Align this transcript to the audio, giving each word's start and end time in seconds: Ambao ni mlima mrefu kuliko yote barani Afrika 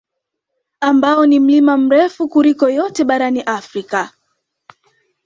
Ambao 0.79 1.25
ni 1.25 1.39
mlima 1.39 1.77
mrefu 1.77 2.27
kuliko 2.27 2.69
yote 2.69 3.03
barani 3.03 3.41
Afrika 3.41 4.11